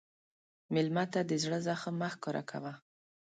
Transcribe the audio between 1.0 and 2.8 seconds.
ته د زړه زخم مه ښکاره کوه.